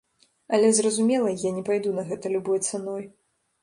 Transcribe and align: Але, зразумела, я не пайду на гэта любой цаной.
Але, 0.57 0.71
зразумела, 0.77 1.35
я 1.43 1.53
не 1.59 1.63
пайду 1.71 1.95
на 2.01 2.09
гэта 2.11 2.25
любой 2.37 2.67
цаной. 2.71 3.03